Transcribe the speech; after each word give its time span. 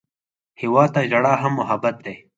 هېواد 0.61 0.89
ته 0.95 1.01
ژړا 1.09 1.33
هم 1.41 1.51
محبت 1.59 1.95
دی 2.05 2.15